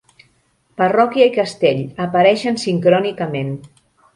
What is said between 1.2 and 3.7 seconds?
i Castell apareixen sincrònicament.